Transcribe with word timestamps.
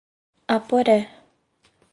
Aporé 0.55 0.97